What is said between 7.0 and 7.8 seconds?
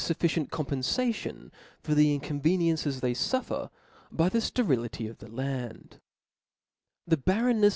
The barrenness